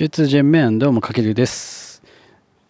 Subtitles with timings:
[0.00, 2.02] 中通ジェンメンどうもかけるです。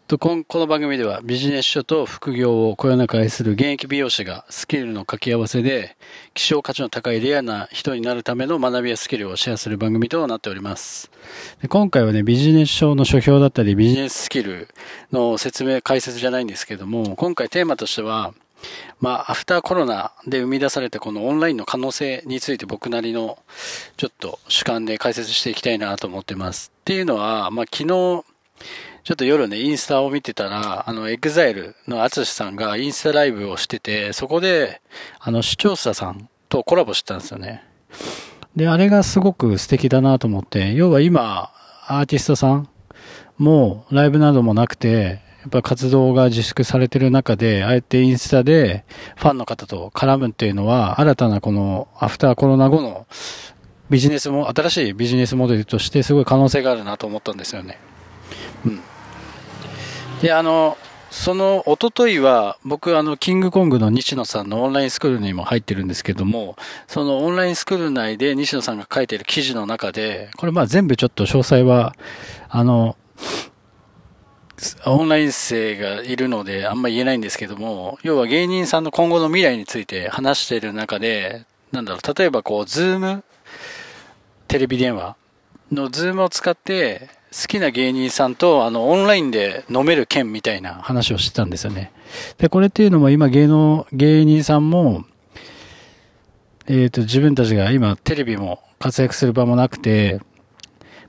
[0.09, 5.97] とここの番組ではビジネス書と副業をこよなく愛する現役美容師がスキルの掛け合わせで
[6.35, 11.09] 希少価値の高いレアな人になるための学びやスキルをシェアする番組となっております。
[11.63, 14.67] で今回はね、ビジネス書の書評だったりビジネススキル
[15.13, 18.35] の説明、解説じゃないんですけども、今回テーマとしては、
[19.01, 23.39] まあ、アフターコロナで生み出されたこのオンラインの可能性について僕なりの
[23.97, 26.73] ちょっと主観で解説していきたいなと思ってます。
[26.81, 28.25] っていうのは、まあ、昨日、
[29.03, 34.83] ちょっと夜ね、インスタを見てたら、あの、 EXILE の ATSUSHI さんがインスタライブをしてて、そこで、
[35.19, 37.65] あの、視聴者さんとコラボしてたんですよね。
[38.55, 41.51] で、あれがすごく素敵だなと思って、要は今、
[41.87, 42.69] アーティストさん
[43.39, 48.85] もライブなどもなくて、やっぱ活動が自粛されてる中で、あえてインスタで
[49.17, 53.07] ファンの方と絡むっていうのは、新たなこのアフターコロナ後の
[53.89, 57.79] ビジネスも、新しいビジネスモデルとしてすごい可能性があるなと思ったんですよね。
[58.67, 58.81] うん。
[60.21, 60.77] で、あの、
[61.11, 71.97] その、おとといは、僕、あの、キングコングの西野さんのオンラインスクールにも入ってるんですけども、そのオンラインスクール内で西野さんが書いてる記事の中で、これまあ全部ちょっと詳細は、
[72.49, 72.97] あの、
[74.87, 83.25] オンライン生がいるのであんま言えないんですけども、要は芸人さんの今後の未来について話している中で、なんだろう、例えばこう、 Zoom、
[84.49, 85.17] テレビ電話
[85.71, 91.93] の Zoom を使って、好きな芸人さんとあのオンラインで飲める券みたいな話をしてたんですよね。
[92.39, 95.05] で、これっていうのも今芸能、芸人さんも、
[96.67, 100.21] えっ、と、自分たちが今テレビも活躍する場もなくて、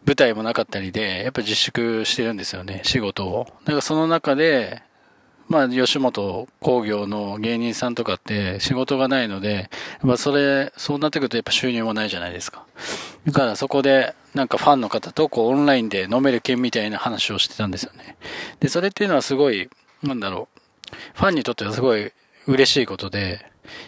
[0.06, 3.48] 舞台もなかったりで、やっぱ自粛してるんですよね、仕事を。
[3.66, 4.82] だからその中で、
[5.48, 9.70] まあ、吉本工業の芸人さんとかって仕事がないので、
[10.02, 12.66] まあ、それ、そうなってくるとやっぱ収入もないじゃないですか。
[13.26, 18.16] だからそこで、なんかファンの方とこうオンラインで飲める券みたいな話をしてたんですよね。
[18.62, 19.70] で、それっていうのはすごい、
[20.04, 20.60] なんだろう、
[21.16, 22.14] ファンにとってはすごい
[22.48, 23.45] 嬉しいことで、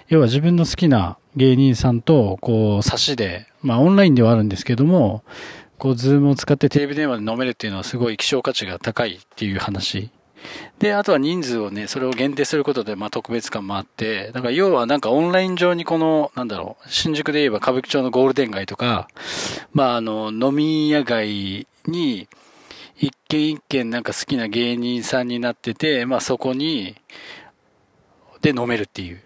[0.09, 5.23] 要は自分の好きな芸人さんと、こう、差しで、まあオンラインではあるんですけども、
[5.83, 10.11] こう、ズームを使ってテレビ電話で飲めるっていうのはすごい希少価値が高いっていう話。
[10.79, 19.09] で、あとは人数をね、それを限定することで、まあ特別感もあって、だから要はなんかオンライン上にこの、なんだろう、新宿で言えば歌舞伎町のゴールデン街とか、
[19.73, 22.29] まああの、飲み屋街に、
[22.95, 26.95] 一軒一軒なんか好きな芸人さんになってて、まあそこに、
[28.41, 29.21] で飲めるっていう。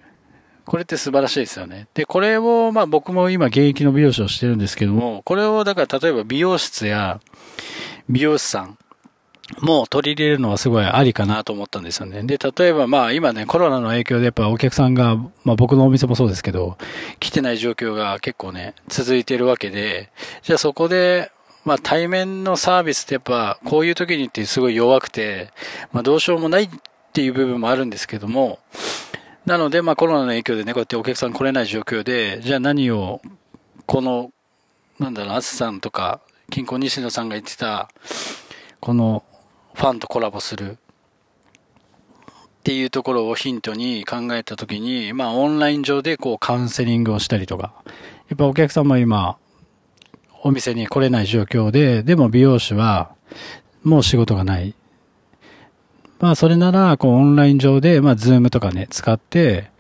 [0.68, 1.88] これって素晴らしいですよね。
[1.94, 7.22] で、これを、まあ僕も今現役の美容師をしてるんですけども、これをだから例えば美容室や
[8.10, 8.78] 美容師さん
[9.62, 12.22] も取り入れるのはすごいありかなと思ったんですよね。
[12.24, 16.78] で、例えばまあ今ね、コロナの影響でやっぱお客さんが、まあ僕のお店もそうですけど、
[17.22, 20.12] 来てない状況が結構ね、続いてるわけで、
[20.44, 21.32] じゃあそこで、
[21.64, 25.54] まあ対面のサービスってやっぱこういう時にってすごい弱くて、
[25.94, 26.70] まあどうしようもないっ
[27.14, 28.60] ていう部分もあるんですけども、
[29.48, 33.22] なので、まあコロナの影響でね、こうやってお客さん来れない状況で、じゃあ何を、
[33.86, 34.34] この、
[35.00, 36.20] なんだろう、あつさんとか、
[36.50, 37.90] 金庫西野さんが言ってた、
[38.82, 39.24] この、
[39.74, 40.78] ファンとコラボする、っ
[42.66, 47.72] ていうところをヒントに考えたときに、まあオンライン上でこうカウンセリングをしたりとか、
[48.28, 49.38] やっぱお客さんも今、
[50.44, 53.16] お店に来れない状況で、でも美容師は、
[53.82, 54.76] もう仕事がない。
[56.20, 59.72] まあ、それなら、こう、オンライン上で、まあ、ズームとかね、使って、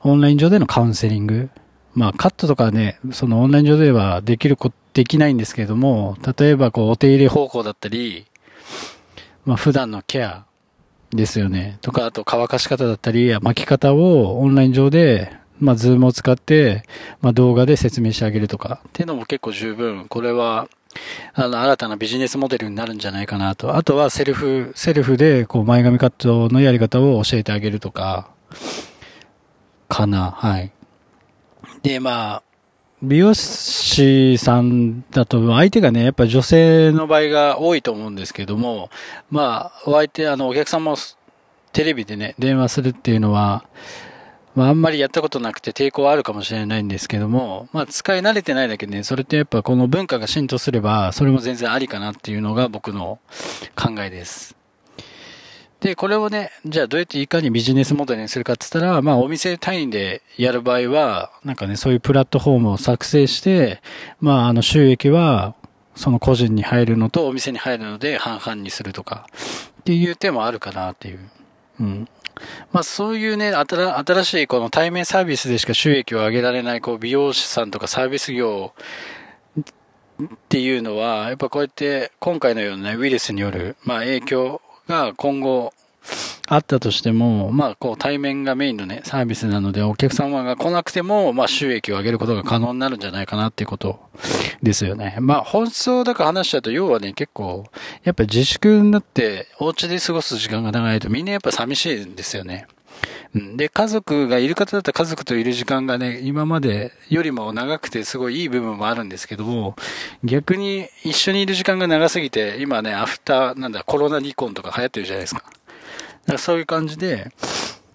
[0.00, 1.50] オンライン上でのカウンセリング。
[1.94, 8.26] まあ、カットとかね、そのオンライン上ではできるこ、できないんですけれども、例えば、こう、お手入れ方法だったり、
[9.44, 10.44] まあ、普段のケア
[11.10, 11.78] ですよね。
[11.80, 16.84] とか、あと、乾かし方だったり、巻き方をオンライン上で、まあ、 Zoom を使って、
[17.20, 20.68] まあ、動画で説明してあげるとか、っていうのも結構十分、これは、
[21.34, 23.76] あの、新たなビジネスモデルになるんじゃないかなと。
[23.76, 28.30] あとはセルフ、セルフで、こう、前髪カットのやり方を教えてあげるとか、
[29.88, 30.72] かな、はい。
[31.82, 32.42] で、まあ、
[33.02, 38.90] 美容師さんだと、相手がね、やっぱ女性の場合が多いと思うんですけども、
[39.30, 40.96] まあ、お相手、あの、お客さんも
[41.72, 43.64] テレビでね、電話するっていうのは、
[44.60, 53.20] まあ、あんまりやったことなくて抵抗はあるかもしれないんですけども、まあ、使い慣れてないだけでね、それってやっぱこの文化が浸透すれば、それも全然ありかなっていうのが僕の
[53.74, 54.54] 考えです。
[55.80, 63.80] で、これをね、じゃあどうやっていかにビジネスモデルにするかって言ったら、まあお店単位でやる場合は、なんかね、そういうプラットフォームを作成して、
[64.20, 65.54] まああの収益は、
[65.94, 69.26] その個人に入るのとお店に入るので半々にするとか、
[69.80, 71.30] っていう手もあるかなっていう。
[71.80, 72.08] うん。
[72.72, 78.72] まあそういうね、新しいこの対面サービスでしか収益を上げられないこう美容師さんとかサービス業
[80.22, 85.72] っていうのは、やっぱこうやって今回のような、ね、ウイルスによる、まあ、影響が今後
[86.48, 94.00] あったとしても、まあ、こう対面がメインのね、サービスなので、お客様が来なくても、まあ、収益を上げることが可能になるんじゃないかなっていうこと
[94.62, 95.16] ですよね。
[95.20, 97.66] まあ、本質をだから話しちゃうと、要はね、結構、
[98.02, 102.66] やっぱ自粛になって、お家で過ごす時間が長いと、みんなやっぱ寂しいんですよね。
[103.32, 109.76] で、家族がいる方だったら家族といる時間がね、今までよりも長くてすごいいい部分もあるんですけども、
[110.24, 115.44] 逆に一緒にいる時間が長すぎて、今ね、アフター、なんだ、コロナ離婚とか流行ってるじゃないですか。
[116.26, 117.32] だかそういう感じで、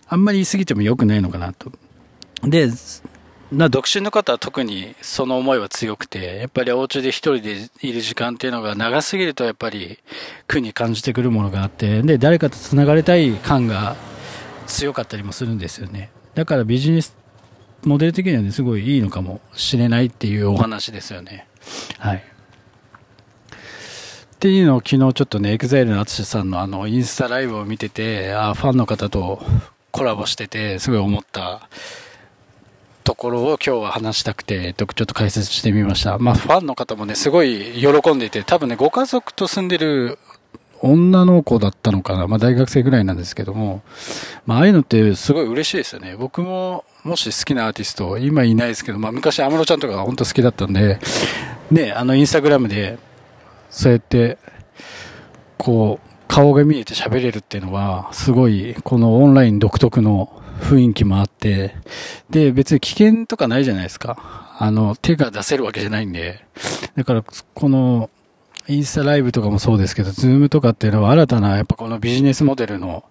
[0.07, 1.71] あんまり言い過ぎても良くないのかなと。
[2.43, 2.69] で、
[3.51, 9.99] な独身の方は特にその思いは強くて、やっぱりお家で一人でいる時間っていうのが長すぎるとやっぱり
[10.47, 13.95] 苦に感じてくるものがあって、で、誰かと繋がれたい感が
[14.67, 16.11] 強かったりもするんですよね。
[16.33, 17.15] だからビジネス
[17.83, 21.47] モデル的にはね、すごいいいのかもしれないっていうお話ですよね。
[21.99, 22.23] はい。
[24.35, 29.41] っていうのを昨日ちょっとね、EXILE の淳さんのあの、インスタライブを見てて、あファンの方と
[29.91, 31.69] コラボしてて、すごい思った
[33.05, 36.17] ところを今日は話したくて、ちょっと解説してみました。
[36.17, 40.19] まあ、ファンの方もね、すごい喜んでいて、多分ね、ご家族と住んでる
[40.81, 42.27] 女の子だったのかな。
[42.27, 43.83] まあ大学生ぐらいなんですけども、
[44.45, 46.15] まあああいうのってすごい嬉しいですよね。
[46.17, 50.99] 僕ももし好きなアーティスト、今いないですけど、まあ昔安室ちゃんとか本当好きだったんで、
[51.71, 52.97] ね、あのインスタグラムで、
[53.75, 54.37] そうやって、
[55.57, 61.75] こう、顔が見えて喋れるっていうのは、すごい、このオンライン独特の雰囲気もあって、
[62.29, 64.55] で、別に危険とかないじゃないですか。
[64.57, 66.45] あの、手が出せるわけじゃないんで。
[66.95, 67.23] だから、
[67.53, 68.09] この、
[68.69, 73.03] インスタライブとかもそうですけど、 Zoom とかっていうのは新たな、やっぱこのビジネスモデルの、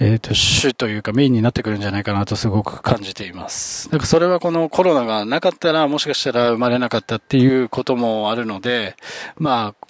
[0.00, 3.90] えっ、ー、と、主というかメインになってくるんじゃないかなとすごく感じています。
[3.90, 8.96] だかそれはこのコロナがなかったらもしかしたら生まれなかったっていうこともあるので、
[9.36, 9.86] まあ、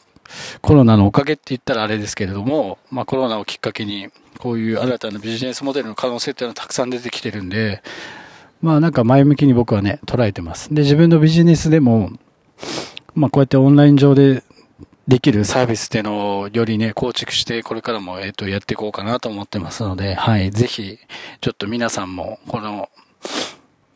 [0.63, 4.09] コロナのおかげって言ったらあれですけれども、まあコロナをきっかけに、
[4.39, 7.83] こういう新たなビジネスモデルの可能性っていうのはたくさん出てきてるんで、
[8.63, 10.75] まあなんか前向きに僕はね、捉えてます。
[10.75, 12.11] で、自分のビジネスでも、
[13.15, 14.43] まあこうやってオンライン上で
[15.11, 20.99] できるサービスっていうのをよりね、構築して、これからも、えっ、と、やっていこうかなと思ってますので、はい、ぜひ、
[21.41, 22.89] ちょっと皆さんも、この、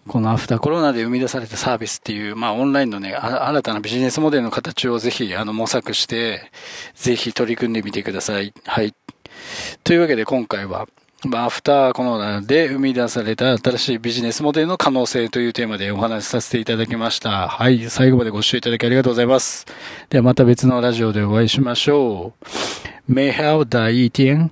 [0.08, 6.50] このアフターコロナで生み出されたサービスっていう、まあオンラインのね、新たなビジネスモデルの形をぜひ、あの、模索して、
[6.96, 8.52] ぜひ取り組んでみてください。
[8.66, 8.92] はい。
[9.84, 10.88] というわけで今回は、
[11.28, 17.48] まあ、アフターコロナで生み出された新しいビジネスモデルの可能性というテーマでお話しさせていただきました。
[17.48, 17.90] はい。
[17.90, 19.66] 最後までご視聴いただきありがとうございます。
[20.10, 22.34] ではまた別のラジオでお会いしましょ
[23.08, 23.12] う。
[23.12, 24.50] メイハオ大天。